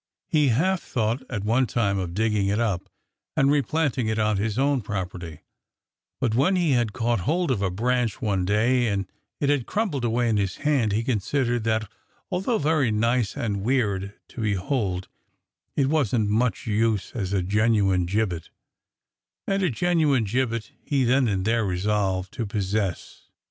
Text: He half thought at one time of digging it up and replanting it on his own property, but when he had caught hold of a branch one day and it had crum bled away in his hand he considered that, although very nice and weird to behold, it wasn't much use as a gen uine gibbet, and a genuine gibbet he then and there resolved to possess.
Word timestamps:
He 0.29 0.47
half 0.47 0.81
thought 0.81 1.21
at 1.29 1.43
one 1.43 1.67
time 1.67 1.99
of 1.99 2.15
digging 2.15 2.47
it 2.47 2.59
up 2.59 2.89
and 3.37 3.51
replanting 3.51 4.07
it 4.07 4.17
on 4.17 4.37
his 4.37 4.57
own 4.57 4.81
property, 4.81 5.41
but 6.19 6.33
when 6.33 6.55
he 6.55 6.71
had 6.71 6.91
caught 6.91 7.19
hold 7.19 7.51
of 7.51 7.61
a 7.61 7.69
branch 7.69 8.19
one 8.19 8.43
day 8.43 8.87
and 8.87 9.05
it 9.39 9.49
had 9.51 9.67
crum 9.67 9.91
bled 9.91 10.03
away 10.03 10.27
in 10.27 10.37
his 10.37 10.55
hand 10.65 10.91
he 10.91 11.03
considered 11.03 11.65
that, 11.65 11.87
although 12.31 12.57
very 12.57 12.89
nice 12.89 13.37
and 13.37 13.61
weird 13.61 14.15
to 14.29 14.41
behold, 14.41 15.07
it 15.75 15.85
wasn't 15.87 16.27
much 16.31 16.65
use 16.65 17.11
as 17.13 17.31
a 17.31 17.43
gen 17.43 17.73
uine 17.73 18.07
gibbet, 18.07 18.49
and 19.45 19.61
a 19.61 19.69
genuine 19.69 20.23
gibbet 20.23 20.71
he 20.83 21.03
then 21.03 21.27
and 21.27 21.45
there 21.45 21.63
resolved 21.63 22.31
to 22.33 22.47
possess. 22.47 23.27